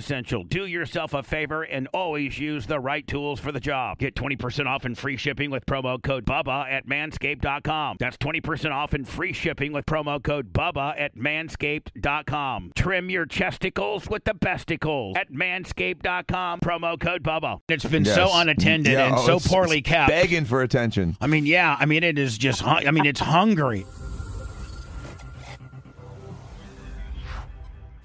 [0.00, 0.42] essential.
[0.44, 3.98] Do yourself a favor and always use the right tools for the job.
[3.98, 7.96] Get 20% off and free shipping with promo code BUBBA at manscaped.com.
[8.00, 12.72] That's 20% off and free shipping with promo code BUBBA at manscaped.com.
[12.74, 16.60] Trim your chesticles with the besticles at manscaped.com.
[16.60, 17.60] Promo code BUBBA.
[17.68, 20.08] It's been so unattended Yeah, and oh, so it's- poorly it's kept.
[20.08, 21.16] Begging for attention.
[21.20, 21.76] I mean, yeah.
[21.78, 22.62] I mean, it is just.
[22.62, 23.84] Hun- I mean, it's hungry.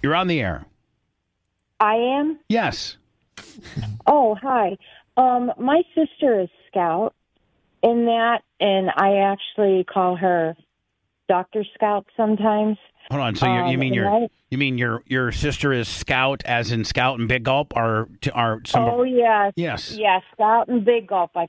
[0.03, 0.65] You're on the air.
[1.85, 2.39] I am.
[2.49, 2.97] Yes.
[4.07, 4.77] Oh, hi.
[5.17, 7.13] Um, my sister is Scout
[7.83, 10.55] in that, and I actually call her
[11.29, 12.77] Doctor Scout sometimes.
[13.11, 13.35] Hold on.
[13.35, 16.41] So you, you Um, mean and your I- you mean your your sister is Scout,
[16.45, 18.83] as in Scout and Big Gulp, are are some?
[18.85, 19.95] Oh yes, Yes.
[19.97, 21.31] yes, Scout and Big Gulp.
[21.35, 21.45] I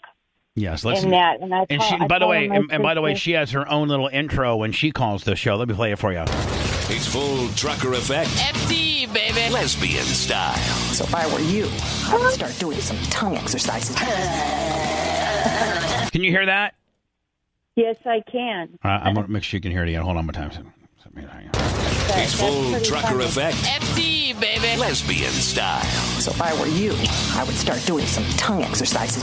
[0.55, 0.85] Yes.
[0.85, 1.03] Let's.
[1.03, 3.01] in that, and I And call, she, I by the way, and, and by the
[3.03, 5.57] way, she has her own little intro when she calls the show.
[5.57, 6.21] Let me play it for you.
[6.89, 8.29] It's full trucker effect.
[8.31, 9.53] FD, baby.
[9.53, 10.55] Lesbian style.
[10.93, 11.69] So if I were you,
[12.09, 13.97] I would start doing some tongue exercises.
[16.11, 16.75] Can you hear that?
[17.77, 18.79] yes, I can.
[18.83, 20.03] Uh, I'm gonna make sure you can hear it again.
[20.03, 20.51] Hold on one time.
[21.15, 23.25] That- It's full trucker funny.
[23.25, 23.57] effect.
[23.57, 24.81] FD, baby.
[24.81, 25.83] Lesbian style.
[26.21, 26.93] So if I were you,
[27.39, 29.23] I would start doing some tongue exercises.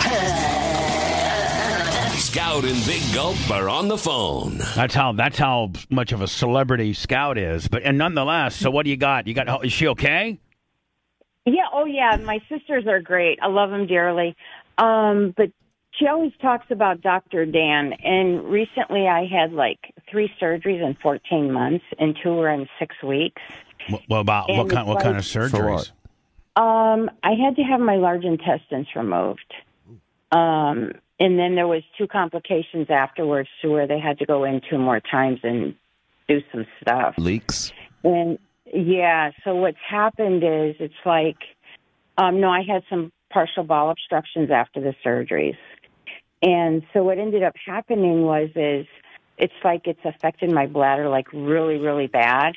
[2.33, 4.57] Scout and Big Gulp are on the phone.
[4.75, 7.67] That's how that's how much of a celebrity Scout is.
[7.67, 9.27] But and nonetheless, so what do you got?
[9.27, 9.47] You got?
[9.47, 10.39] oh, Is she okay?
[11.45, 13.37] Yeah, oh yeah, my sisters are great.
[13.39, 14.35] I love them dearly.
[14.79, 15.51] Um, but
[15.91, 17.45] she always talks about Dr.
[17.45, 22.67] Dan, and recently I had like three surgeries in 14 months, and two were in
[22.79, 23.43] six weeks.
[23.89, 24.87] What, what about what kind?
[24.87, 25.91] What it's kind of surgeries?
[26.55, 29.53] Um, I had to have my large intestines removed.
[30.31, 34.61] Um, and then there was two complications afterwards to where they had to go in
[34.69, 35.75] two more times and
[36.27, 37.15] do some stuff.
[37.17, 37.71] Leaks.
[38.03, 38.39] And
[38.73, 41.37] yeah, so what's happened is it's like,
[42.17, 45.57] um, no, I had some partial bowel obstructions after the surgeries.
[46.41, 48.85] And so what ended up happening was is
[49.37, 52.53] it's like it's affected my bladder like really, really bad.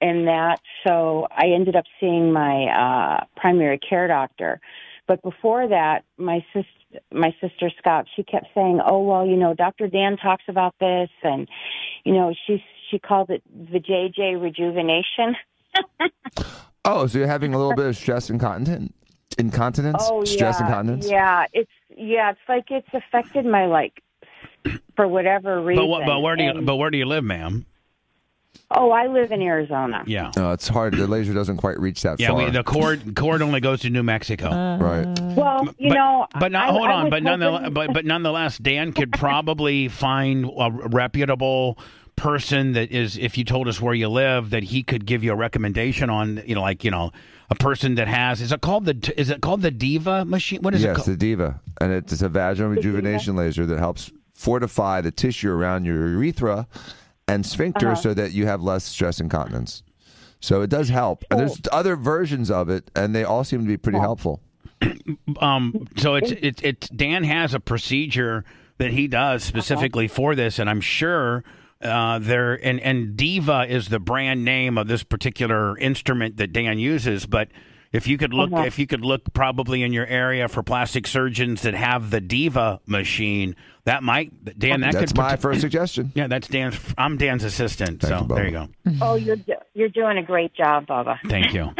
[0.00, 4.60] And that, so I ended up seeing my uh, primary care doctor.
[5.06, 9.54] But before that, my sister, my sister Scout, she kept saying, "Oh well, you know,
[9.54, 9.88] Dr.
[9.88, 11.48] Dan talks about this, and
[12.04, 13.42] you know, she she called it
[13.72, 15.36] the JJ rejuvenation."
[16.86, 18.92] Oh, so you're having a little bit of stress incontinence?
[19.38, 20.02] Incontinence?
[20.06, 21.08] Oh stress yeah, incontinence?
[21.10, 21.46] yeah.
[21.54, 24.02] It's yeah, it's like it's affected my like
[24.94, 25.82] for whatever reason.
[25.82, 27.64] But what, but where do you And- but where do you live, ma'am?
[28.70, 30.02] Oh, I live in Arizona.
[30.06, 30.30] Yeah.
[30.36, 30.94] No, it's hard.
[30.94, 32.44] The laser doesn't quite reach that Yeah, far.
[32.44, 34.48] we, the cord cord only goes to New Mexico.
[34.48, 35.20] Uh, right.
[35.36, 37.04] Well, you but, know, but not, I- hold I on.
[37.04, 41.78] was But nonetheless, hoping- but, but nonetheless, Dan could probably find a reputable
[42.16, 45.32] person that is, if you told us where you live, that he could give you
[45.32, 47.10] a recommendation on, you know, like you know,
[47.50, 50.60] a person that has is it called the is it called the Diva machine?
[50.62, 51.08] What is it yes, called?
[51.08, 56.08] the Diva, and it's a vaginal rejuvenation laser that helps fortify the tissue around your
[56.08, 56.66] urethra
[57.28, 58.00] and sphincter Uh-huh.
[58.00, 59.82] so that you have less stress incontinence.
[60.40, 61.24] So it does help.
[61.30, 64.42] And there's other versions of it, and they all seem to be pretty helpful.
[65.40, 68.44] um, so it's it's it's Dan has a procedure
[68.78, 71.44] that he does specifically for this, and I'm sure
[71.80, 76.78] uh, there and and Diva is the brand name of this particular instrument that Dan
[76.78, 77.48] uses, but.
[77.94, 78.64] If you could look, Uh-huh.
[78.64, 82.80] if you could look, probably in your area for plastic surgeons that have the Diva
[82.86, 83.54] machine,
[83.84, 84.80] that might Dan.
[84.80, 86.10] That That's could my prote- first suggestion.
[86.14, 86.76] Yeah, that's Dan's.
[86.98, 88.00] I'm Dan's assistant.
[88.00, 88.68] Thank so you, there you go.
[89.00, 89.36] Oh, you're
[89.74, 91.18] you're doing a great job, Bubba.
[91.28, 91.70] Thank you.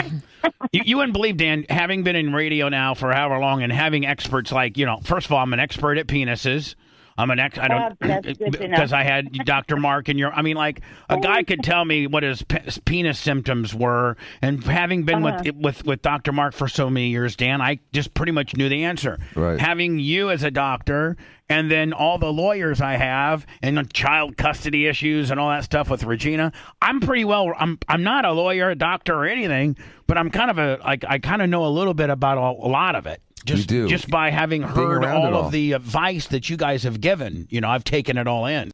[0.73, 0.81] you.
[0.85, 4.53] You wouldn't believe, Dan, having been in radio now for however long and having experts
[4.53, 6.75] like, you know, first of all, I'm an expert at penises.
[7.17, 7.59] I'm an ex.
[7.59, 9.77] I don't that's good because I had Dr.
[9.77, 10.33] Mark and your.
[10.33, 14.63] I mean, like a guy could tell me what his pe- penis symptoms were, and
[14.65, 15.43] having been Uh-huh.
[15.45, 16.33] with with with Dr.
[16.33, 19.19] Mark for so many years, Dan, I just pretty much knew the answer.
[19.37, 19.61] Right.
[19.61, 21.17] Having you as a doctor,
[21.49, 25.63] and then all the lawyers I have, and the child custody issues and all that
[25.65, 26.51] stuff with Regina,
[26.83, 27.53] I'm pretty well.
[27.57, 29.77] I'm I'm not a lawyer, a doctor, or anything,
[30.09, 32.41] but I'm kind of a like I kind of know a little bit about a,
[32.41, 33.21] a lot of it.
[33.45, 33.87] Just, do.
[33.89, 37.61] just by having heard around all, of the advice that you guys have given, you
[37.61, 38.71] know, I've taken it all in.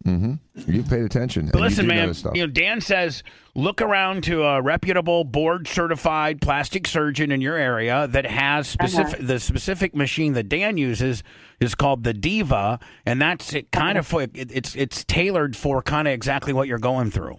[0.55, 1.47] You've paid attention.
[1.47, 2.37] But and listen, you man, stuff.
[2.37, 3.25] you know, Dan says
[3.57, 9.27] look around to a reputable board certified plastic surgeon in your area that has specific
[9.27, 11.25] the specific machine that Dan uses
[11.59, 15.83] is called the Diva, and that's it kind of for it, it's it's tailored for
[15.83, 17.39] kind of exactly what you're going through.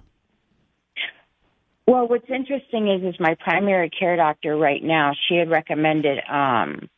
[1.87, 5.13] Well, what's interesting is, is my primary care doctor right now.
[5.27, 6.89] She had recommended um,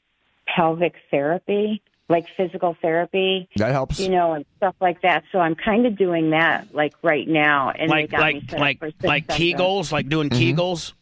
[0.56, 4.00] pelvic therapy, like physical therapy, that helps.
[4.00, 5.24] you know, and stuff like that.
[5.32, 7.70] So I'm kind of doing that, like right now.
[7.72, 9.28] And Like got like like like.
[9.28, 10.60] Kegels, like doing Mm-hmm.
[10.60, 10.94] Kegels.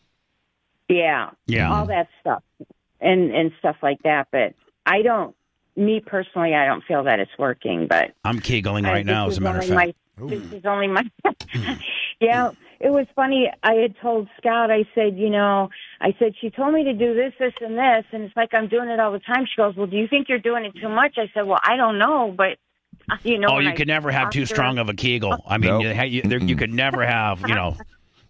[0.89, 1.71] Yeah, Yeah.
[1.74, 2.44] all that stuff,
[3.00, 4.27] and and stuff like that.
[4.31, 4.53] But
[4.86, 5.36] I don't.
[5.77, 7.88] Me personally, I don't feel that it's working.
[7.88, 9.95] But I'm Kegling Uh, right now, as a matter of fact.
[10.19, 11.03] My, this is only my.
[12.19, 12.51] yeah,
[12.81, 13.50] it was funny.
[13.63, 14.69] I had told Scout.
[14.69, 15.69] I said, you know,
[16.03, 18.68] I said she told me to do this, this, and this, and it's like I'm
[18.68, 19.45] doing it all the time.
[19.45, 21.13] She goes, well, do you think you're doing it too much?
[21.18, 22.57] I said, well, I don't know, but
[23.09, 23.50] uh, you know.
[23.51, 25.38] Oh, you I could never have too strong of a Kegel.
[25.48, 25.95] I mean, Nope.
[25.95, 27.77] you, you, there, you could never have, you know,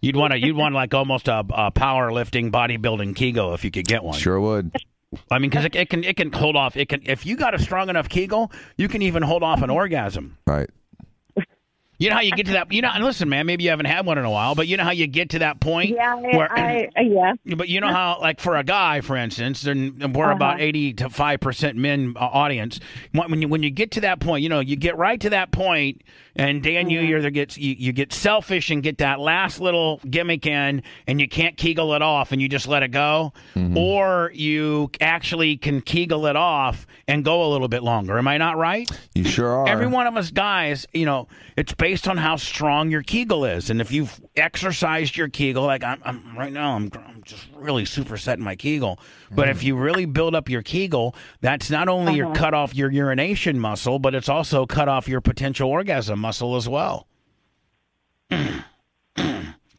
[0.02, 3.86] you'd want to, you'd want like almost a, a powerlifting, bodybuilding Kegel if you could
[3.86, 4.18] get one.
[4.18, 4.70] Sure would.
[5.30, 6.76] I mean, because it, it can, it can hold off.
[6.76, 9.70] It can, if you got a strong enough Kegel, you can even hold off an
[9.70, 10.36] orgasm.
[10.46, 10.68] Right.
[12.02, 12.72] You know how you get to that?
[12.72, 14.76] You know, and listen, man, maybe you haven't had one in a while, but you
[14.76, 17.34] know how you get to that point Yeah, where, I, I yeah.
[17.56, 20.32] But you know how, like for a guy, for instance, and we're Uh-huh.
[20.34, 22.80] about eighty to five percent men uh, audience.
[23.12, 25.30] When when you when you get to that point, you know, you get right to
[25.30, 26.02] that point,
[26.34, 27.18] and Dan, you Mm-hmm.
[27.18, 31.28] either get you, you get selfish and get that last little gimmick in, and you
[31.28, 33.32] can't kegel it off, and you just let it go,
[33.76, 38.18] or you actually can kegel it off and go a little bit longer.
[38.18, 38.90] Am I not right?
[39.14, 39.68] You sure are.
[39.68, 43.70] Every one of us guys, you know, it's based on how strong your Kegel is,
[43.70, 47.84] and if you've exercised your Kegel, like I'm, I'm right now, I'm, I'm just really
[47.84, 48.98] super setting my Kegel.
[49.30, 49.66] But if mm-hmm.
[49.66, 52.34] you really build up your Kegel, that's not only your uh-huh.
[52.34, 56.68] cut off your urination muscle, but it's also cut off your potential orgasm muscle as
[56.68, 57.06] well.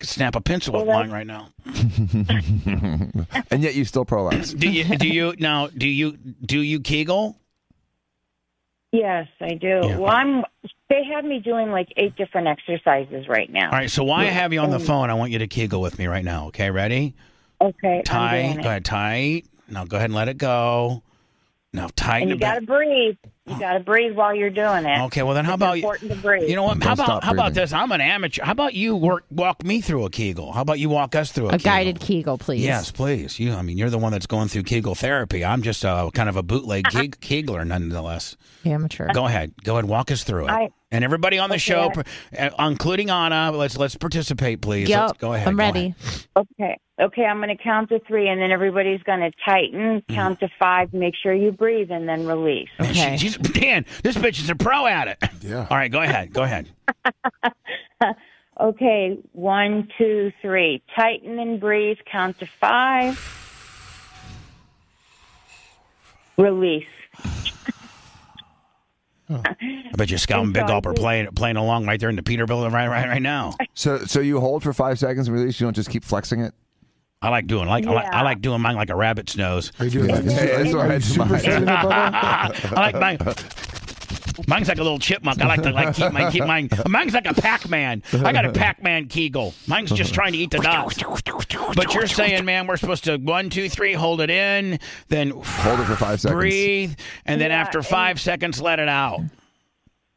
[0.03, 1.47] Could snap a pencil with mine right now.
[1.65, 4.53] and yet you still prolapse.
[4.53, 4.83] Do you?
[4.97, 5.67] Do you now?
[5.67, 6.17] Do you?
[6.45, 7.37] Do you Kegel?
[8.91, 9.79] Yes, I do.
[9.81, 9.97] Yeah.
[9.97, 10.43] Well, I'm.
[10.93, 13.65] They have me doing like eight different exercises right now.
[13.65, 13.89] All right.
[13.89, 15.97] So while I have you on the um, phone, I want you to Kegel with
[15.97, 16.47] me right now.
[16.47, 17.15] Okay, ready?
[17.59, 18.57] Okay, tight.
[18.61, 19.45] Go ahead, tight.
[19.67, 21.01] Now go ahead and let it go.
[21.75, 23.17] Now tighten And you got to breathe.
[23.47, 25.01] You got to breathe while you're doing it.
[25.05, 25.83] Okay, well then how It's about you?
[25.83, 26.47] important to breathe.
[26.47, 26.83] You know what?
[26.83, 27.73] How Don't about how about this?
[27.73, 28.43] I'm an amateur.
[28.43, 30.51] How about you work walk me through a Kegel?
[30.51, 31.63] How about you walk us through a, A Kegel?
[31.71, 32.61] guided Kegel, please.
[32.61, 33.39] Yes, please.
[33.39, 35.43] You, I mean, you're the one that's going through Kegel therapy.
[35.43, 38.37] I'm just a kind of a bootleg Kegler, nonetheless.
[38.65, 39.11] Amateur.
[39.11, 40.51] Go ahead, go ahead, walk us through it.
[40.51, 41.91] I- and everybody on the Okay, show,
[42.39, 44.87] uh, including Anna, let's let's participate, please.
[44.87, 44.99] Yep.
[45.01, 45.47] Let's go ahead.
[45.47, 45.95] I'm go ready.
[45.99, 46.25] ahead.
[46.37, 46.79] Okay.
[47.01, 50.13] Okay, I'm going to count to three, and then everybody's going to tighten, Mm-hmm.
[50.13, 52.69] count to five, make sure you breathe, and then release.
[52.79, 53.17] Okay.
[53.17, 55.17] She, she's, Dan, this bitch is a pro at it.
[55.41, 55.65] Yeah.
[55.69, 56.31] All right, go ahead.
[56.33, 56.69] Go ahead.
[58.61, 60.83] Okay, one, two, three.
[60.95, 63.17] Tighten and breathe, count to five.
[66.37, 66.85] Release.
[69.45, 72.23] I bet you Scout and Big Gulp are playing playing along right there in the
[72.23, 73.53] Peterbilt right right right now.
[73.73, 75.59] So so you hold for five seconds and release.
[75.59, 76.53] You don't just keep flexing it.
[77.21, 79.71] I like doing like I, like, I like doing mine like a rabbit's nose.
[79.79, 80.23] Are you doing that?
[80.25, 81.29] Hey, that's what I Are you do mine.
[81.29, 82.73] supersetting it, Bubba?
[82.77, 83.17] I like mine.
[84.47, 85.41] Mine's like a little chipmunk.
[85.41, 86.69] I like to like keep my keep mine.
[86.87, 88.03] Mine's like a Pac-Man.
[88.13, 89.53] I got a Pac-Man Kegel.
[89.67, 91.01] Mine's just trying to eat the nuts.
[91.75, 95.79] But you're saying, man, we're supposed to one, two, three, hold it in, then Hold
[95.79, 96.37] it for five seconds.
[96.39, 96.93] breathe,
[97.25, 99.21] and then Yeah, after and- five seconds, let it out.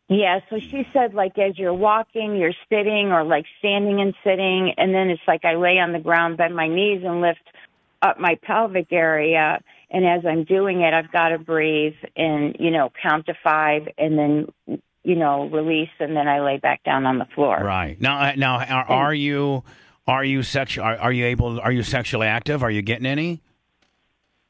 [0.09, 4.73] Yeah, so she said like as you're walking, you're sitting or like standing and sitting,
[4.79, 7.41] and then it's like I lay on the ground, bend my knees, and lift
[8.03, 9.61] up my pelvic area.
[9.91, 13.89] And as I'm doing it, I've got to breathe and you know count to five,
[13.97, 14.47] and then
[15.05, 17.57] you know release, and then I lay back down on the floor.
[17.63, 19.63] Right now, uh, now are, are you
[20.07, 20.85] are you sexual?
[20.85, 21.61] Are, are you able?
[21.61, 22.63] Are you sexually active?
[22.63, 23.43] Are you getting any?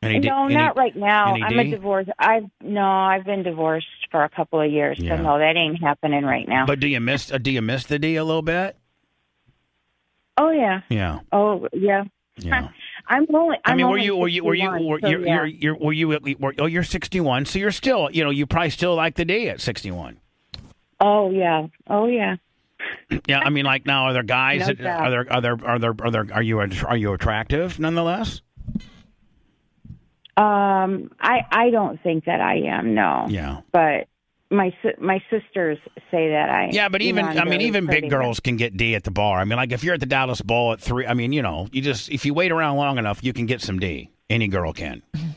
[0.03, 0.21] Any?
[0.21, 1.35] no, any- not right now.
[1.35, 2.07] I'm a divorce.
[2.19, 5.17] I've no, I've been divorced for a couple of years, Yeah.
[5.17, 6.65] so no, that ain't happening right now.
[6.67, 7.33] But do you miss?
[7.33, 8.77] Uh, do you miss the D a little bit?
[10.39, 12.05] oh yeah, Yeah, oh yeah.
[12.37, 12.69] yeah.
[13.09, 13.57] I'm only.
[13.65, 14.17] I I'm mean, were you?
[14.17, 14.45] Were you?
[14.45, 14.71] Were you?
[14.71, 15.35] Were, so you're, yeah.
[15.35, 16.13] you're, you're, were you?
[16.13, 18.11] At least, were, oh, you're 61, so you're still.
[18.11, 20.19] You know, you probably still like the D at 61.
[21.01, 21.67] Oh yeah.
[21.89, 22.37] Oh yeah.
[23.27, 25.01] Yeah, I mean, like now, are there guys No that doubt.
[25.01, 25.33] are there?
[25.33, 25.57] Are there?
[25.65, 25.95] Are there?
[26.01, 26.27] Are there?
[26.33, 26.61] Are you?
[26.61, 28.43] Are you attractive nonetheless?
[30.37, 32.95] Um, I I don't think that I am.
[32.95, 33.27] No.
[33.29, 33.61] Yeah.
[33.73, 34.09] But
[34.51, 35.79] my my sisters
[36.11, 36.71] say that I.
[36.73, 39.39] Yeah, but even I'm mean, even big girls can get D at the bar.
[39.41, 41.69] I mean, like if you're at the Dallas Bowl at three, I mean, you know,
[41.73, 44.11] you just if you wait around long enough, you can get some D.
[44.29, 45.03] Any girl can.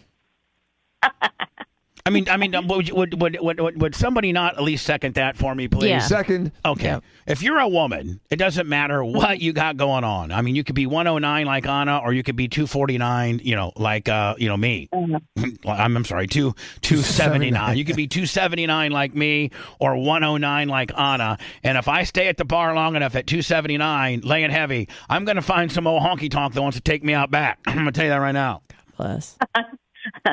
[2.09, 4.63] I mean, I mean, um, would, you- would would would would would somebody not at
[4.63, 5.89] least second that for me, please?
[5.89, 5.99] Yeah.
[5.99, 6.51] Second.
[6.65, 6.85] Okay.
[6.85, 7.03] Yep.
[7.27, 10.31] If you're a woman, it doesn't matter what you got going on.
[10.31, 13.71] I mean, you could be 109 like Anna, or you could be 249, you know,
[13.75, 14.89] like uh, you know me.
[14.91, 15.19] Uh-huh.
[15.67, 17.77] I'm, I'm sorry, two 279.
[17.77, 21.37] You could be 279 like me, or 109 like Anna.
[21.63, 25.43] And if I stay at the bar long enough at 279, laying heavy, I'm gonna
[25.43, 27.59] find some old honky tonk that wants to take me out back.
[27.67, 28.63] I'm gonna tell you that right now.
[28.95, 29.37] Plus.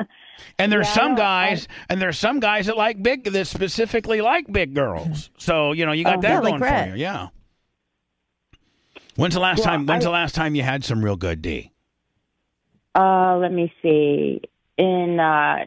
[0.58, 4.20] And there's Yeah, some I- guys, and there's some guys that like big, that specifically
[4.20, 5.30] like big girls.
[5.38, 7.02] So you know, you got Oh, that yeah, like going for you.
[7.02, 7.28] Yeah.
[9.16, 9.86] When's the last Well, time?
[9.86, 11.72] When's I- the last time you had some real good D?
[12.94, 14.40] Uh, let me see.
[14.78, 15.66] In uh,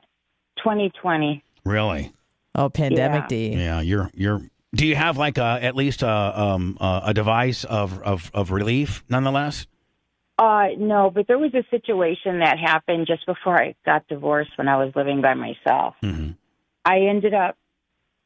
[0.57, 1.43] 2020.
[1.65, 2.11] Really?
[2.55, 3.27] Oh, pandemic Yeah.
[3.27, 3.47] D.
[3.55, 3.81] Yeah.
[3.81, 4.41] You're you're.
[4.75, 8.51] Do you have like a at least a um a, a device of, of of
[8.51, 9.65] relief nonetheless?
[10.39, 14.69] Uh, no, but there was a situation that happened just before I got divorced when
[14.69, 15.95] I was living by myself.
[16.01, 16.31] Mm-hmm.
[16.85, 17.57] I ended up,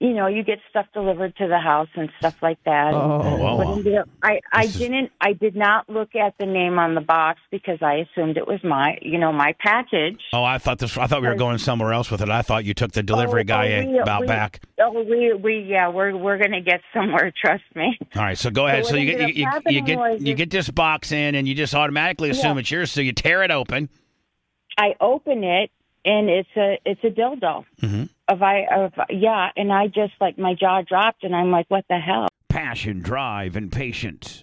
[0.03, 2.93] you know, you get stuff delivered to the house and stuff like that.
[2.93, 3.37] Oh.
[3.37, 3.55] Wow.
[3.55, 7.39] What I, I This didn't, I did not look at the name on the box
[7.51, 10.19] because I assumed it was my, you know, my package.
[10.33, 10.97] Oh, I thought this.
[10.97, 12.29] I thought we were going somewhere else with it.
[12.29, 14.59] I thought you took the delivery Oh, guy oh, we- about we- back.
[14.81, 17.31] Oh, we, we, yeah, we're, we're going to get somewhere.
[17.41, 17.97] Trust me.
[18.15, 18.83] All right, so go ahead.
[18.83, 21.73] what So, you get you, you, get you get this box in, and you just
[21.73, 22.59] automatically assume Yeah.
[22.59, 22.91] it's yours.
[22.91, 23.87] So you tear it open.
[24.77, 25.71] I open it
[26.03, 27.63] and it's a, it's a dildo.
[27.81, 28.09] Mhm.
[28.27, 29.49] Of I, of, yeah.
[29.55, 32.27] And I just like, my jaw dropped and I'm like, what the hell?
[32.47, 34.42] Passion, drive, and patience.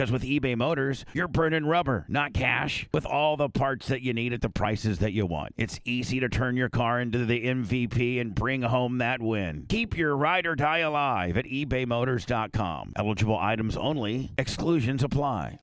[0.09, 2.87] with eBay Motors, you're burning rubber, not cash.
[2.93, 6.21] With all the parts that you need at the prices that you want, it's easy
[6.21, 9.65] to turn your car into the MVP and bring home that win.
[9.67, 12.93] Keep your ride or die alive at ebaymotors.com.
[12.95, 15.59] Eligible items only, exclusions apply.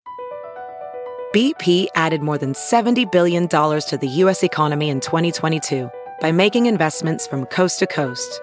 [1.35, 4.43] BP added more than $70 billion to the U.S.
[4.43, 5.91] economy in 2022
[6.21, 8.41] by making investments from coast to coast.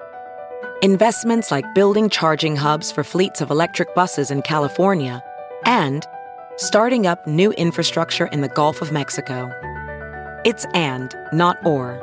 [0.82, 5.24] Investments like building charging hubs for fleets of electric buses in California
[5.66, 6.06] and
[6.58, 9.52] starting up new infrastructure in the Gulf of Mexico.
[10.46, 12.02] It's and, not or.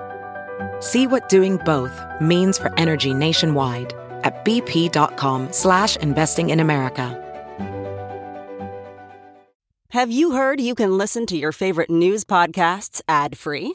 [0.80, 3.92] See what doing both means for energy nationwide
[4.24, 7.18] at bp.com slash investing in America.
[9.90, 13.74] Have you heard you can listen to your favorite news podcasts ad free?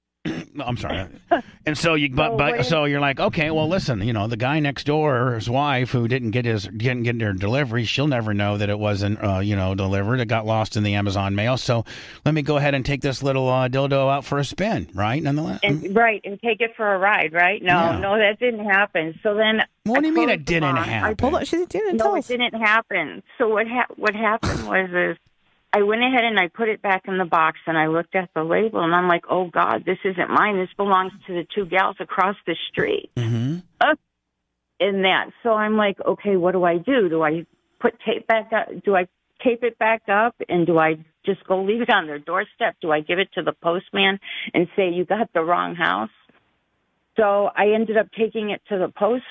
[0.65, 1.07] I'm sorry.
[1.63, 4.59] And so you, but, but so you're like, okay, well, listen, you know, the guy
[4.59, 8.57] next door, his wife, who didn't get his didn't get their delivery, she'll never know
[8.57, 10.19] that it wasn't, uh, you know, delivered.
[10.19, 11.57] It got lost in the Amazon mail.
[11.57, 11.85] So
[12.25, 15.21] let me go ahead and take this little uh, dildo out for a spin, right?
[15.21, 15.59] Nonetheless.
[15.61, 17.61] and right and take it for a ride, right?
[17.61, 17.99] No, Yeah.
[17.99, 19.19] no, that didn't happen.
[19.21, 20.87] So then, What do you mean it didn't box.
[20.87, 21.17] I happen?
[21.21, 22.27] Hold on, she didn't No, tell it us.
[22.27, 23.21] didn't happen.
[23.37, 25.17] So what ha- what happened was is
[25.73, 28.29] I went ahead and I put it back in the box and I looked at
[28.35, 30.57] the label and I'm like, oh God, this isn't mine.
[30.57, 33.09] This belongs to the two gals across the street.
[33.17, 33.59] hmm
[34.79, 37.07] In that, so I'm like, okay, what do I do?
[37.07, 37.45] Do I
[37.79, 38.67] put tape back up?
[38.83, 39.07] Do I
[39.43, 42.75] tape it back up and do I just go leave it on their doorstep?
[42.81, 44.19] Do I give it to the postman
[44.53, 46.09] and say you got the wrong house?
[47.17, 49.23] So I ended up taking it to the post.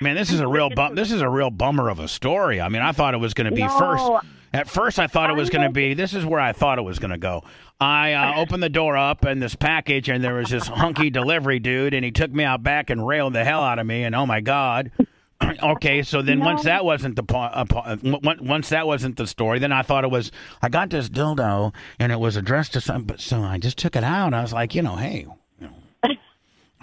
[0.00, 0.94] Man, this is a real bum.
[0.94, 2.60] This is a real bummer of a story.
[2.60, 3.68] I mean, I thought it was going to be No.
[3.68, 4.10] first.
[4.56, 5.92] At first, I thought it was going to be.
[5.92, 7.44] This is where I thought it was going to go.
[7.78, 11.58] I uh, opened the door up and this package, and there was this hunky delivery
[11.58, 14.04] dude, and he took me out back and railed the hell out of me.
[14.04, 14.92] And oh my god.
[15.62, 19.26] okay, so then once that wasn't the po- uh, uh, on- once that wasn't the
[19.26, 20.32] story, then I thought it was.
[20.62, 23.04] I got this dildo, and it was addressed to some.
[23.04, 24.32] But so I just took it out.
[24.32, 25.26] I was like, you know, hey,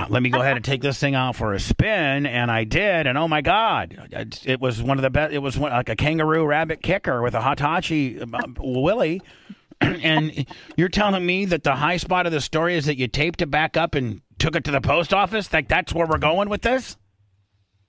[0.09, 3.07] let me go ahead and take this thing out for a spin, and I did,
[3.07, 5.33] and oh my god, it, it was one of the best.
[5.33, 8.25] It was one, like a kangaroo rabbit kicker with a Hitachi uh,
[8.59, 9.21] Willie.
[9.81, 10.45] and
[10.77, 13.51] you're telling me that the high spot of the story is that you taped it
[13.51, 15.51] back up and took it to the post office?
[15.51, 16.97] Like that's where we're going with this?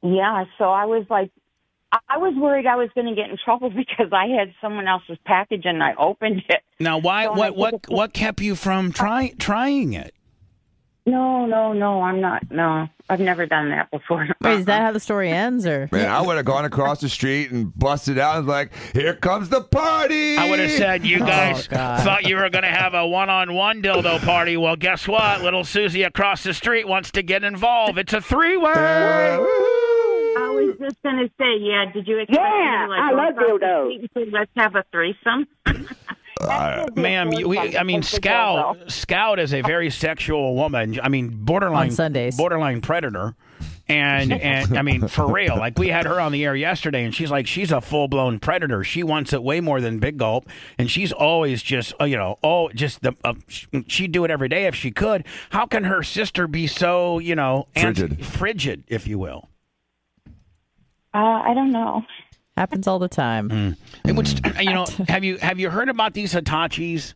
[0.03, 1.31] Yeah, so I was like,
[2.09, 5.19] I- was worried I was going to get in trouble because I had someone else's
[5.25, 6.61] package and I opened it.
[6.81, 7.25] Now, why?
[7.25, 7.57] So what?
[7.57, 7.89] What?
[7.89, 10.15] What kept you from try, trying it?
[11.07, 12.51] No, no, no, I'm not.
[12.51, 14.27] No, I've never done that before.
[14.41, 17.11] Wait, is that how the story ends, or Man, I would have gone across the
[17.11, 21.05] street and busted out and was like, "Here comes the party!" I would have said
[21.05, 22.03] you oh, guys God.
[22.03, 24.57] thought you were going to have a one-on-one dildo party.
[24.57, 25.43] Well, guess what?
[25.43, 27.99] Little Susie across the street wants to get involved.
[27.99, 28.73] It's a three-way.
[28.73, 33.11] I was just going to say, yeah, did you expect Yeah, me to like I
[33.13, 33.85] love across the dildos.
[33.85, 35.47] street and say, Let's have a threesome.
[36.97, 38.91] Ma'am, we, I mean, Scout.
[38.91, 40.99] Scout is a very sexual woman.
[41.03, 42.37] I mean, borderline On Sundays.
[42.37, 43.35] borderline predator.
[43.87, 45.57] And and I mean, for real.
[45.59, 48.39] Like we had her on the air yesterday, and she's like, she's a full blown
[48.41, 48.83] predator.
[48.83, 52.39] She wants it way more than Big Gulp, and she's always just, uh, you know,
[52.43, 53.15] oh, just the.
[53.23, 53.35] Uh,
[53.87, 55.27] she'd do it every day if she could.
[55.51, 58.27] How can her sister be so, you know, anti- Frigid.
[58.27, 59.51] frigid, if you will?
[61.13, 62.03] Uh, I don't know.
[62.57, 63.49] Happens all the time?
[63.49, 63.77] Mm.
[64.05, 64.65] And Which, mm.
[64.65, 67.15] you know, have you have you heard about these Hitachis?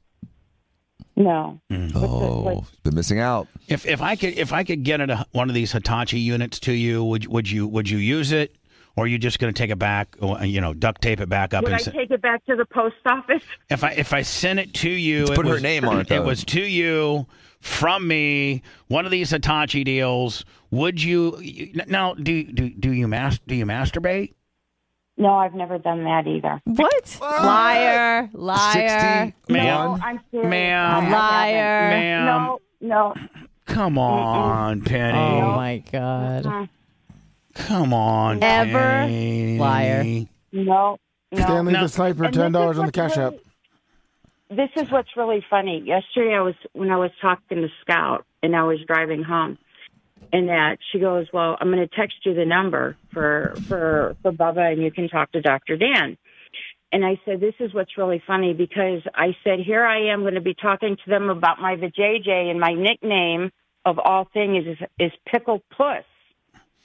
[1.17, 1.61] No.
[1.71, 1.93] Mm.
[1.97, 3.49] Oh, been missing out.
[3.67, 6.61] If if I could if I could get a, uh, one of these Hitachi units
[6.61, 8.55] to you, would would you would you use it,
[8.95, 10.17] or are you just going to take it back?
[10.21, 12.23] or, uh, You know, duct tape it back up Would and I se- take it
[12.23, 13.43] back to the post office?
[13.71, 16.11] if I if I sent it to you, it put her was- name on it,
[16.11, 17.27] It was to you
[17.61, 18.63] from me.
[18.87, 20.45] One of these Hitachi deals.
[20.71, 24.35] Would you now do do do you mas- do you masturbate?
[25.21, 26.61] No, I've never done that either.
[26.65, 27.19] What?
[27.21, 28.73] Liar, liar.
[29.35, 29.65] Sixty Ma'am.
[29.99, 30.49] No, I'm serious.
[30.51, 30.87] Ma'am.
[30.87, 31.13] I haven't.
[31.13, 31.91] Liar.
[31.91, 33.15] Ma'am, No, no.
[33.67, 35.19] come on, Penny.
[35.19, 36.47] Oh my god.
[36.47, 36.67] Uh,
[37.55, 39.59] Come on, Ever Penny.
[39.59, 40.05] liar.
[40.53, 40.99] No,
[41.33, 41.39] no.
[41.41, 41.83] Stanley No.
[41.83, 43.35] the Sniper, ten dollars on the what's cash app.
[44.51, 45.83] This is what's really funny.
[45.85, 49.59] Yesterday, I was when I was talking to Scout, and I was driving home,
[50.33, 54.33] and that she goes, "Well, I'm going to text you the number for for for
[54.33, 55.77] Bubba, and you can talk to Dr.
[55.77, 56.17] Dan."
[56.93, 60.35] And I said, "This is what's really funny because I said here I am going
[60.35, 63.51] to be talking to them about my vajayjay, and my nickname
[63.85, 66.05] of all things is is Pickle Puss."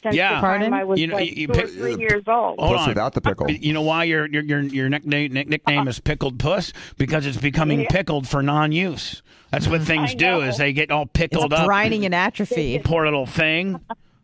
[0.04, 0.30] Since Yeah.
[0.30, 0.74] the time Pardon?
[0.74, 2.60] I was You know, like you- you two or pick- three years old.
[2.60, 2.90] Hold Plus on.
[2.90, 3.50] without the pickle.
[3.50, 7.86] You know why your your your, your nickname nickname is pickled puss because it's becoming
[7.90, 9.22] pickled for non-use.
[9.52, 11.66] That's what things do is they get all It's pickled up.
[11.66, 12.80] grinding and atrophy.
[12.84, 13.80] Poor little thing.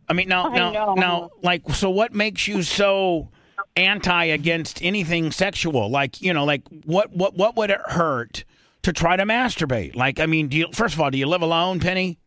[0.08, 3.28] I mean, now I now now like so what makes you so
[3.76, 5.88] anti against anything sexual?
[5.88, 8.44] Like, you know, like what what what would it hurt
[8.82, 9.94] to try to masturbate?
[9.94, 12.18] Like, I mean, do you first of all, do you live alone, Penny?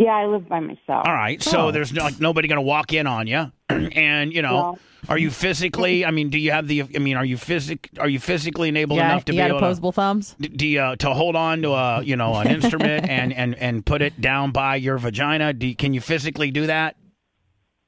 [0.00, 1.04] Yeah, I live by myself.
[1.06, 4.42] All right, so there's no, like nobody going to walk in on you, and you
[4.42, 4.78] know, No.
[5.08, 6.04] are you physically?
[6.04, 6.82] I mean, do you have the?
[6.94, 7.90] I mean, are you physic?
[7.98, 9.64] Are you physically enabled Yeah, enough to you be got able to?
[9.66, 10.36] opposable thumbs.
[10.40, 13.84] Do you, uh, to hold on to a you know an instrument and, and, and
[13.84, 15.52] put it down by your vagina?
[15.52, 16.94] Do you, can you physically do that?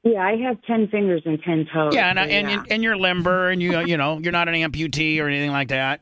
[0.03, 1.94] Yeah, I have ten fingers and ten toes.
[1.94, 4.55] Yeah, and so and, and, and you're limber, and you you know you're not an
[4.55, 6.01] amputee or anything like that.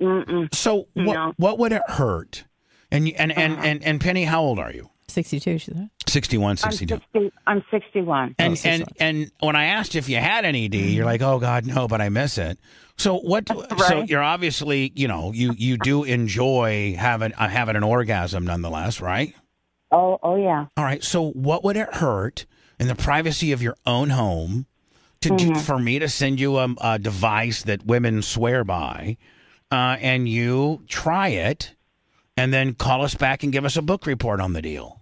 [0.00, 0.54] Mm-mm.
[0.54, 1.32] So what No.
[1.38, 2.44] what would it hurt?
[2.92, 4.90] And you- and and and, and Penny, how old are you?
[5.10, 5.58] Sixty-two.
[5.58, 5.90] She said.
[6.06, 6.94] 61, I'm 62.
[7.14, 8.34] 60, I'm 61.
[8.38, 11.38] And so and and when I asked if you had an ED, you're like, "Oh
[11.38, 12.58] God, no," but I miss it.
[12.96, 13.48] So what?
[13.48, 13.66] So
[13.98, 14.08] Right.
[14.08, 19.34] you're obviously, you know, you you do enjoy having uh, having an orgasm, nonetheless, right?
[19.92, 20.66] Oh, oh yeah.
[20.76, 21.02] All right.
[21.02, 22.46] So what would it hurt
[22.78, 24.66] in the privacy of your own home
[25.20, 29.16] to do, for me to send you a, a device that women swear by,
[29.70, 31.74] uh, and you try it,
[32.36, 34.99] and then call us back and give us a book report on the deal?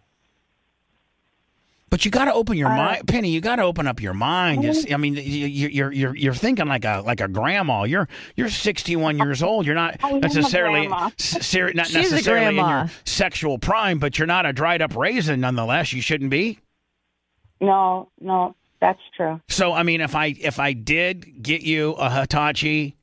[1.90, 3.30] But you got to open your mind, Penny.
[3.30, 4.62] You got to open up your mind.
[4.62, 7.84] Just, I mean, you, you- you're you're you're thinking like a like a grandma.
[7.84, 9.64] You're you're 61 years old.
[9.64, 14.52] You're not necessarily ser- not She's necessarily in your sexual prime, but you're not a
[14.52, 15.92] dried up raisin nonetheless.
[15.94, 16.58] You shouldn't be.
[17.60, 19.40] No, no, that's true.
[19.48, 22.96] So I mean, if I if I did get you a Hitachi,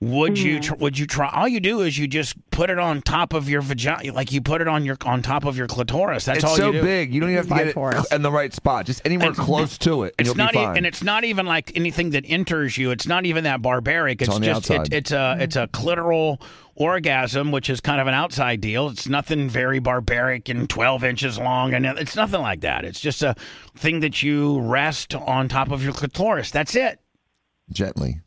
[0.00, 0.74] would you mm-hmm.
[0.74, 1.30] tr- would you try?
[1.30, 4.42] All you do is you just put it on top of your vagina, like you
[4.42, 6.26] put it on your on top of your clitoris.
[6.26, 6.82] That's it's all so you do.
[6.82, 8.12] big, you don't even have to get Clitoris.
[8.12, 8.84] it in the right spot.
[8.84, 11.24] Just anywhere And- close to it, and It's you'll not, be e- and it's not
[11.24, 12.90] even like anything that enters you.
[12.90, 14.20] It's not even that barbaric.
[14.20, 14.88] It's, on just outside.
[14.88, 15.40] It, it's a mm-hmm.
[15.40, 16.42] it's a clitoral
[16.74, 18.90] orgasm, which is kind of an outside deal.
[18.90, 22.84] It's nothing very barbaric and twelve inches long, and it's nothing like that.
[22.84, 23.34] It's just a
[23.74, 26.50] thing that you rest on top of your clitoris.
[26.50, 27.00] That's it.
[27.72, 28.20] Gently.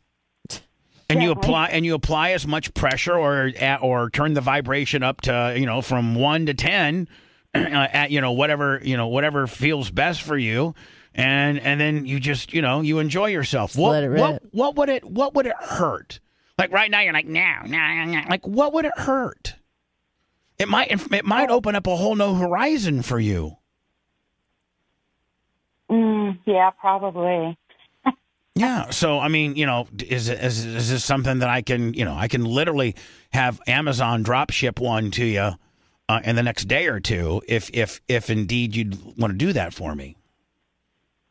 [1.10, 5.20] And you apply and you apply as much pressure or or turn the vibration up
[5.22, 7.08] to you know from one to ten
[7.54, 10.74] uh, at you know whatever you know whatever feels best for you.
[11.12, 13.76] And and then you just you know you enjoy yourself.
[13.76, 16.20] What what what would it what would it hurt?
[16.56, 19.56] Like right now you're like no no no like what would it hurt?
[20.58, 23.56] It might it might open up a whole new horizon for you.
[25.90, 27.58] Mm, yeah, probably.
[28.54, 28.90] Yeah.
[28.90, 32.14] So I mean, you know, is, is is this something that I can, you know,
[32.14, 32.96] I can literally
[33.32, 35.52] have Amazon drop ship one to you
[36.08, 39.52] uh, in the next day or two, if if if indeed you'd want to do
[39.52, 40.16] that for me.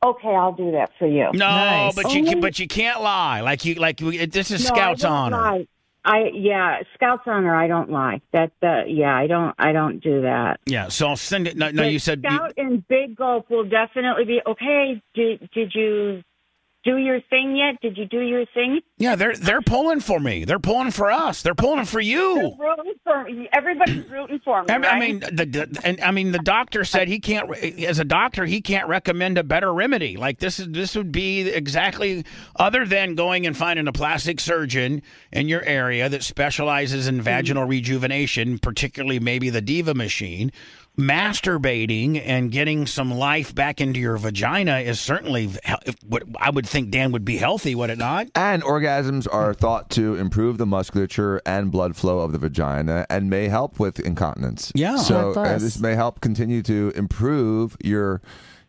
[0.04, 1.30] Okay, I'll do that for you.
[1.34, 1.96] No, Nice.
[1.96, 3.42] but you can, but you can't lie.
[3.42, 5.38] Like you like we- this is No, Scout's I honor.
[5.38, 5.68] Lie.
[6.06, 7.54] I yeah, Scout's honor.
[7.54, 8.22] I don't lie.
[8.32, 9.54] That uh, yeah, I don't.
[9.60, 10.62] I don't do that.
[10.66, 10.88] Yeah.
[10.88, 11.58] So I'll send it.
[11.58, 15.02] No, no you said you- Scout and Big Gulp will definitely be okay.
[15.14, 16.24] Did did you
[16.84, 17.82] do your thing yet?
[17.82, 18.80] Did you do your thing?
[18.98, 19.16] yeah.
[19.16, 20.46] They're they're pulling for me.
[20.46, 21.42] They're pulling for us.
[21.42, 22.36] They're pulling for you.
[22.36, 24.70] They're rooting for everybody's rooting for me.
[24.70, 27.56] I mean, I mean, the, the and I mean, the doctor said he can't.
[27.58, 30.18] As a doctor, he can't recommend a better remedy.
[30.18, 35.02] Like this is this would be exactly other than going and finding a plastic surgeon
[35.32, 40.52] in your area that specializes in vaginal rejuvenation, particularly maybe the Diva machine.
[41.00, 45.50] Masturbating and getting some life back into your vagina is certainly
[46.06, 48.28] what I would think Dan would be healthy, would it not?
[48.36, 53.30] And orgasms are thought to improve the musculature and blood flow of the vagina and
[53.30, 54.74] may help with incontinence.
[54.76, 54.98] Yeah.
[54.98, 58.22] So uh, this may help continue to improve your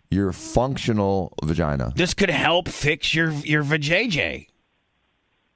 [0.09, 1.93] your functional vagina.
[1.97, 4.47] This could help fix your your vajayjay.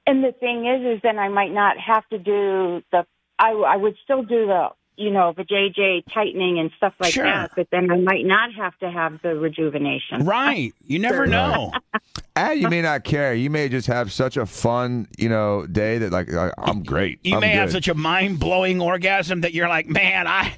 [0.07, 3.05] And the thing is, is then I might not have to do the.
[3.39, 7.23] I I would still do the you know the JJ tightening and stuff like Sure.
[7.25, 10.25] that, but then I might not have to have the rejuvenation.
[10.25, 10.73] Right.
[10.85, 11.71] You never know.
[12.37, 13.33] And you may not care.
[13.33, 17.19] You may just have such a fun, you know, day that like I- I'm great.
[17.23, 20.53] You I'm may have such a mind blowing orgasm that you're like, man, I,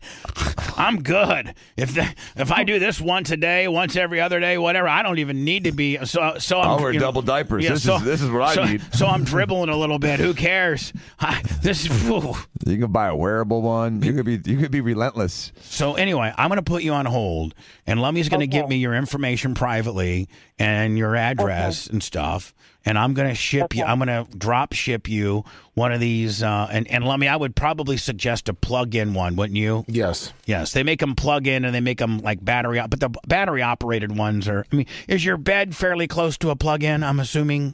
[0.76, 1.54] I'm good.
[1.78, 5.04] If the, if I do this once a day, once every other day, whatever, I
[5.04, 6.04] don't even need to be.
[6.04, 7.63] So so I'm oh, I'll wear you know- double diapers.
[7.63, 8.82] Yeah, This so- is this is what I so, need.
[8.95, 10.19] So I'm dribbling a little bit.
[10.19, 10.91] Who cares?
[11.19, 11.91] I, this is.
[12.08, 12.34] whew.
[12.65, 14.02] You can buy a wearable one.
[14.02, 15.52] You could be you could be relentless.
[15.62, 18.70] So anyway, I'm going to put you on hold, and Lummy's going to give Okay.
[18.70, 20.28] me your information privately
[20.60, 22.54] and your address and stuff,
[22.86, 23.84] and I'm going to ship you.
[23.84, 26.44] I'm going to drop ship you one of these.
[26.44, 29.86] Uh, and and Lummy, I would probably suggest a plug-in one, wouldn't you?
[29.88, 30.34] Yes.
[30.46, 33.10] Yes, they make them plug in and they make them like battery, op- but the
[33.28, 34.66] battery operated ones are.
[34.72, 37.04] I mean, is your bed fairly close to a plug-in?
[37.04, 37.74] I'm assuming.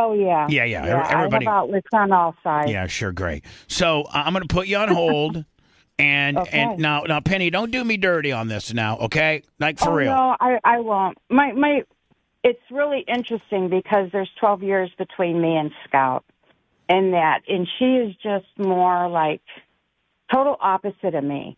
[0.00, 1.08] Oh yeah, Yeah, yeah, yeah.
[1.10, 2.70] everybody- I have outlets on all sides.
[2.70, 3.44] Yeah, sure, great.
[3.66, 5.44] So uh, I'm going to put you on hold,
[5.98, 6.60] and Okay.
[6.60, 9.42] and now now Penny, don't do me dirty on this now, okay?
[9.58, 10.14] Like for oh, real.
[10.14, 11.18] No, I I won't.
[11.28, 11.82] My my,
[12.44, 16.24] it's really interesting because there's 12 years between me and Scout,
[16.88, 19.40] and that, and she is just more like
[20.32, 21.56] total opposite of me.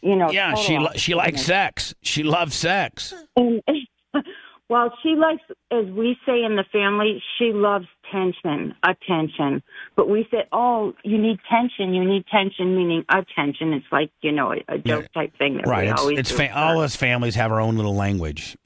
[0.00, 0.28] You know.
[0.32, 1.94] Yeah, she opposite she likes sex.
[2.02, 3.14] She loves sex.
[3.36, 3.62] And,
[4.68, 9.62] well, she likes, as we say in the family, she loves tension, attention.
[9.94, 13.72] But we say, oh, you need tension, you need tension, meaning attention.
[13.72, 15.94] It's like, you know, a, a joke type thing that Right.
[16.04, 18.56] we It's it's fa- all us families have our own little language.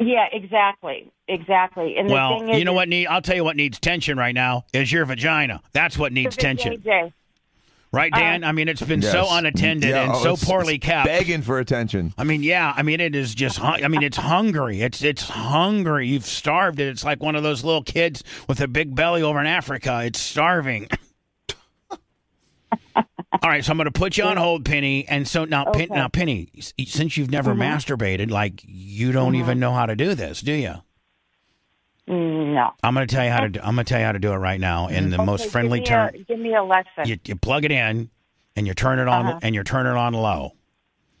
[0.00, 1.12] Yeah, exactly.
[1.28, 1.96] Exactly.
[1.96, 4.16] And the Well, thing is, you know what need I'll tell you what needs tension
[4.18, 5.60] right now is your vagina.
[5.72, 6.80] That's what needs tension.
[6.80, 7.12] JJ.
[7.92, 8.44] Right, Dan?
[8.44, 11.06] I mean, it's been so unattended Yeah, and oh, so it's- poorly it's kept.
[11.06, 12.14] Begging for attention.
[12.16, 12.72] I mean, yeah.
[12.76, 13.58] I mean, it is just.
[13.58, 14.80] Hun- I mean, it's hungry.
[14.82, 16.06] It's it's hungry.
[16.06, 16.86] You've starved it.
[16.86, 20.02] It's like one of those little kids with a big belly over in Africa.
[20.04, 20.86] It's starving.
[22.96, 25.06] All right, so I'm going to put you on hold, Penny.
[25.08, 25.94] And so now, Pen- Okay.
[25.94, 26.50] now, Penny,
[26.86, 27.58] since you've never Mhm.
[27.58, 30.74] masturbated, like you don't even know how to do this, do you?
[32.10, 32.72] No.
[32.82, 33.48] I'm going to tell you how to.
[33.48, 35.24] Do, I'm going to tell you how to do it right now in the Okay,
[35.24, 36.10] most friendly me term.
[36.26, 37.04] Give me a lesson.
[37.06, 38.10] You, you plug it in,
[38.56, 39.38] and you turn it on, Uh-huh.
[39.42, 40.52] and you turn it on low.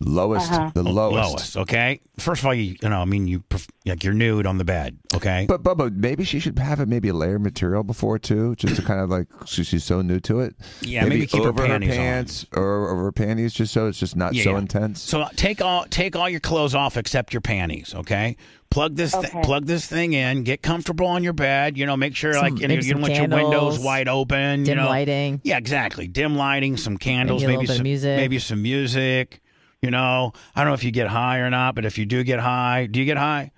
[0.02, 0.70] Lowest, Uh-huh.
[0.72, 1.30] the lowest.
[1.30, 2.00] Lowest, okay.
[2.18, 4.64] First of all, you, you know, I mean, you pref- like you're nude on the
[4.64, 5.44] bed, okay.
[5.46, 8.76] But Bubba, maybe she should have it maybe a layer of material before too, just
[8.76, 10.54] to kind of like so she's so new to it.
[10.80, 11.96] Yeah, maybe keep her panties on.
[11.96, 14.58] pants or over her panties, just so it's just not Yeah, so yeah.
[14.58, 15.02] intense.
[15.02, 18.36] So take all take all your clothes off except your panties, okay?
[18.70, 19.40] Plug this thi- Okay.
[19.42, 20.44] plug this thing in.
[20.44, 21.76] Get comfortable on your bed.
[21.76, 24.08] You know, make sure Some- like you, know, you don't some want your windows wide
[24.08, 24.62] open.
[24.62, 24.88] Dim you know.
[24.88, 25.40] lighting.
[25.44, 26.06] Yeah, exactly.
[26.08, 28.16] Dim lighting, some candles, Maybe maybe, little bit of some music.
[28.16, 29.42] maybe some music.
[29.82, 32.22] You know, I don't know if you get high or not, but if you do
[32.22, 33.50] get high, do you get high?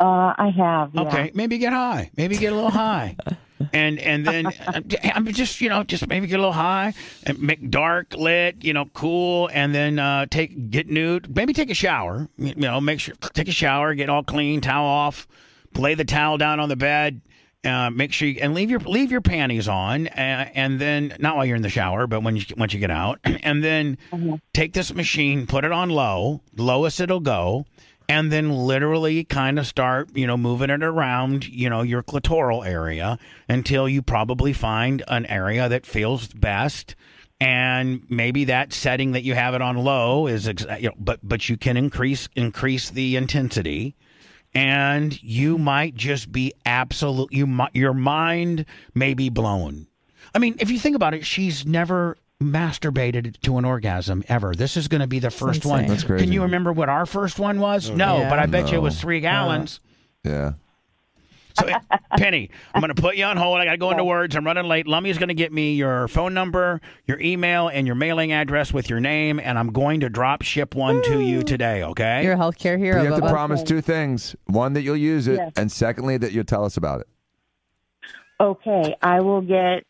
[0.00, 0.90] uh, I have.
[0.94, 1.02] Yeah.
[1.02, 2.10] Okay, maybe get high.
[2.16, 3.16] Maybe get a little high.
[3.72, 4.52] And and then
[5.04, 6.92] I'm just you know just maybe get a little high
[7.24, 11.70] and make dark lit you know cool and then uh, take get nude maybe take
[11.70, 15.26] a shower you know make sure take a shower get all clean towel off
[15.74, 17.22] lay the towel down on the bed
[17.66, 21.36] uh, make sure you, and leave your leave your panties on uh, and then not
[21.36, 23.20] while you're in the shower but when you once you get out.
[23.42, 23.98] And then
[24.54, 27.64] take this machine put it on low lowest it'll go
[28.08, 32.66] and then literally kind of start, you know, moving it around, you know, your clitoral
[32.66, 36.94] area until you probably find an area that feels best.
[37.40, 41.48] And maybe that setting that you have it on low is, you know, but but
[41.48, 43.94] you can increase increase the intensity,
[44.56, 47.32] and you might just be absolute.
[47.32, 48.64] You mi- your mind
[48.94, 49.86] may be blown.
[50.34, 54.54] I mean, if you think about it, she's never masturbated to an orgasm ever.
[54.54, 55.86] This is going to be the first one.
[55.86, 56.24] That's crazy.
[56.24, 57.88] Can you remember what our first one was?
[57.90, 58.30] no, Yeah.
[58.30, 59.80] but I bet you it was three gallons.
[60.24, 60.52] yeah.
[61.58, 61.78] So, eh,
[62.18, 63.58] Penny, I'm going to put you on hold.
[63.58, 64.06] I got to go into oh.
[64.06, 64.36] words.
[64.36, 64.86] I'm running late.
[64.86, 68.90] Lummy's going to get me your phone number, your email, and your mailing address with
[68.90, 71.82] your name, and I'm going to drop ship one to you today.
[71.82, 72.22] Okay?
[72.24, 73.30] You're a healthcare But hero, you have to Bubba.
[73.30, 75.52] promise two things: one that you'll use it, Yes.
[75.56, 77.08] and secondly that you'll tell us about it.
[78.38, 79.84] Okay, I will get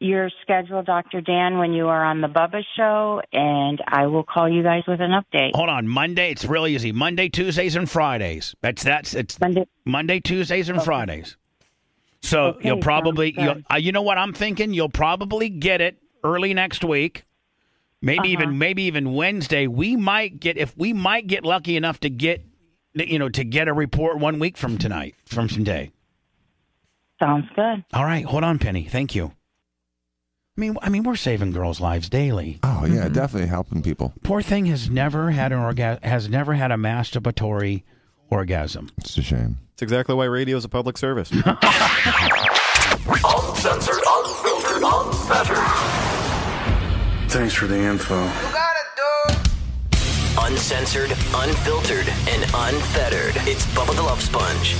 [0.00, 1.20] your schedule, Dr.
[1.20, 5.00] Dan, when you are on the Bubba show, and I will call you guys with
[5.00, 5.50] an update.
[5.54, 5.86] Hold on.
[5.86, 6.30] Monday.
[6.30, 6.90] It's really easy.
[6.90, 8.54] Monday, Tuesdays, and Fridays.
[8.62, 9.66] That's that's it's Monday.
[9.84, 11.36] Monday, Tuesdays, and Fridays.
[12.22, 14.74] So Okay, you'll probably, you'll, uh, you know what I'm thinking?
[14.74, 17.24] You'll probably get it early next week.
[18.02, 18.28] Maybe Uh-huh.
[18.28, 19.66] even maybe even Wednesday.
[19.66, 22.44] We might get if we might get lucky enough to get
[22.94, 25.90] you know to get a report one week from tonight from today.
[27.22, 27.84] Sounds good.
[27.92, 28.84] All right, hold on, Penny.
[28.84, 29.32] Thank you.
[30.56, 32.58] I mean, I mean, we're saving girls' lives daily.
[32.62, 33.12] Oh yeah, mm-hmm.
[33.14, 34.12] definitely helping people.
[34.22, 36.02] Poor thing has never had an orgasm.
[36.02, 37.84] Has never had a masturbatory
[38.30, 38.90] orgasm.
[38.98, 39.58] It's a shame.
[39.74, 41.30] It's exactly why radio is a public service.
[41.32, 41.54] Uncensored,
[44.06, 45.58] unfiltered, unfettered.
[47.30, 48.20] Thanks for the info.
[50.40, 53.34] Uncensored, unfiltered, and unfettered.
[53.48, 54.74] It's Bubba the Love Sponge.